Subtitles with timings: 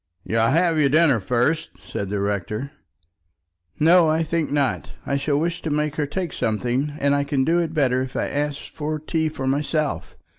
[0.23, 2.71] "You'll have your dinner first?" said the rector.
[3.79, 4.93] "No, I think not.
[5.05, 8.15] I shall wish to make her take something, and I can do it better if
[8.15, 10.15] I ask for tea for myself.